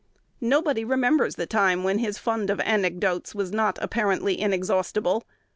[0.41, 5.25] Nobody remembers the time when his fund of anecdotes was not apparently inexhaustible.